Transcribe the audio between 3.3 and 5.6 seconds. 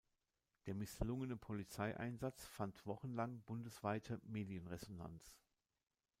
bundesweite Medienresonanz.